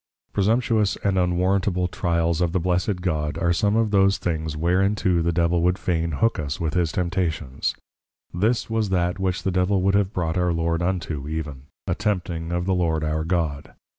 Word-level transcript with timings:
Presumptuous 0.33 0.95
and 1.03 1.15
Unwarrantable 1.19 1.87
Trials 1.87 2.41
of 2.41 2.53
the 2.53 2.59
Blessed 2.59 3.01
God, 3.03 3.37
are 3.37 3.53
some 3.53 3.75
of 3.75 3.91
those 3.91 4.17
things 4.17 4.57
whereinto 4.57 5.21
the 5.21 5.31
Devil 5.31 5.61
would 5.61 5.77
fain 5.77 6.13
hook 6.13 6.39
us 6.39 6.59
with 6.59 6.73
his 6.73 6.91
Temptations. 6.91 7.75
This 8.33 8.67
was 8.67 8.89
that 8.89 9.19
which 9.19 9.43
the 9.43 9.51
Devil 9.51 9.83
would 9.83 9.93
have 9.93 10.11
brought 10.11 10.39
our 10.39 10.53
Lord 10.53 10.81
unto, 10.81 11.27
even, 11.27 11.67
A 11.85 11.93
tempting 11.93 12.51
of 12.51 12.65
the 12.65 12.73
Lord 12.73 13.03
our 13.03 13.23
God. 13.23 13.75